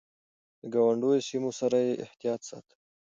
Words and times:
د 0.61 0.63
ګاونډيو 0.73 1.25
سيمو 1.29 1.51
سره 1.59 1.77
يې 1.85 1.91
احتياط 2.05 2.41
ساته. 2.49 2.75